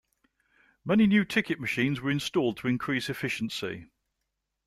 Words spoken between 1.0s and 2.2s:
new ticket machines were